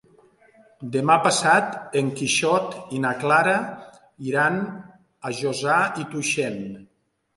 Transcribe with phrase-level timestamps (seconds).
[0.93, 3.53] Demà passat en Quixot i na Clara
[4.31, 4.59] iran
[5.31, 6.59] a Josa i Tuixén.